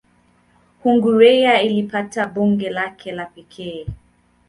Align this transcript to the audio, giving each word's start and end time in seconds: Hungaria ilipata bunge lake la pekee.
Hungaria 0.83 1.61
ilipata 1.61 2.27
bunge 2.27 2.69
lake 2.69 3.11
la 3.11 3.25
pekee. 3.25 3.85